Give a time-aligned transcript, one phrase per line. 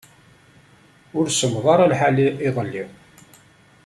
[1.17, 2.17] Ur semmeḍ ara lḥal
[2.47, 2.83] iḍelli.